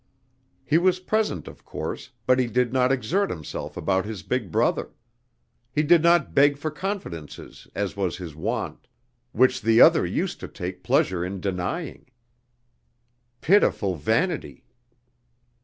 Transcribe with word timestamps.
He 0.65 0.79
was 0.79 0.99
present 0.99 1.47
of 1.47 1.63
course 1.63 2.09
but 2.25 2.39
he 2.39 2.47
did 2.47 2.73
not 2.73 2.91
exert 2.91 3.29
himself 3.29 3.77
about 3.77 4.03
his 4.03 4.23
big 4.23 4.49
brother; 4.51 4.89
he 5.71 5.83
did 5.83 6.01
not 6.01 6.33
beg 6.33 6.57
for 6.57 6.71
confidences 6.71 7.67
as 7.75 7.95
was 7.95 8.17
his 8.17 8.35
wont, 8.35 8.87
which 9.31 9.61
the 9.61 9.79
other 9.79 10.03
used 10.03 10.39
to 10.39 10.47
take 10.47 10.81
pleasure 10.81 11.23
in 11.23 11.39
denying. 11.39 12.07
Pitiful 13.41 13.93
vanity! 13.93 14.65